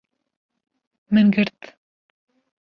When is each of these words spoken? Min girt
Min 1.17 1.29
girt 1.37 1.71